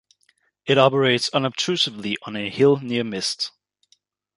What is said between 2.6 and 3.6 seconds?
near Mist.